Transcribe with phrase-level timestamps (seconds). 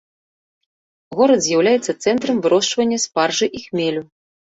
[1.19, 4.01] Горад з'яўляецца цэнтрам вырошчвання спаржы і хмелю.